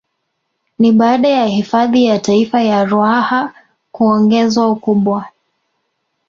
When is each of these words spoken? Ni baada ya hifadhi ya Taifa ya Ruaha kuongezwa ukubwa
Ni 0.79 0.91
baada 0.91 1.27
ya 1.29 1.45
hifadhi 1.45 2.05
ya 2.05 2.19
Taifa 2.19 2.61
ya 2.61 2.85
Ruaha 2.85 3.53
kuongezwa 3.91 4.69
ukubwa 4.71 5.25